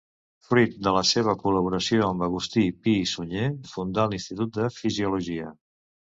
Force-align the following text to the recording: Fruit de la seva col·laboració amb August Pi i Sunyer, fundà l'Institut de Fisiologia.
Fruit 0.45 0.77
de 0.85 0.93
la 0.95 1.03
seva 1.09 1.35
col·laboració 1.43 2.07
amb 2.13 2.25
August 2.29 2.57
Pi 2.87 2.95
i 3.03 3.05
Sunyer, 3.13 3.45
fundà 3.75 4.09
l'Institut 4.09 4.59
de 4.59 4.73
Fisiologia. 4.81 5.55